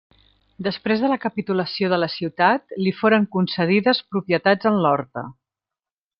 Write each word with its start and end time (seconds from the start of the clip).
Després 0.67 1.03
de 1.03 1.11
la 1.11 1.17
capitulació 1.25 1.89
de 1.91 1.99
la 2.03 2.09
ciutat 2.13 2.73
li 2.87 2.95
foren 3.03 3.29
concedides 3.37 4.01
propietats 4.17 4.71
en 4.73 4.81
l'horta. 4.87 5.27